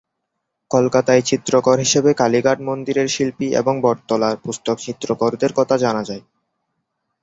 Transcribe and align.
কলকাতায় 0.71 1.21
চিত্রকর 1.21 1.77
হিসেবে 1.79 2.11
কালীঘাট 2.13 2.59
মন্দিরের 2.61 3.07
শিল্পী 3.07 3.47
এবং 3.55 3.73
বটতলার 3.81 4.35
পুস্তক 4.43 4.77
চিত্রকরদের 4.79 5.51
কথা 5.53 5.75
জানা 5.77 6.03
যায়। 6.03 6.23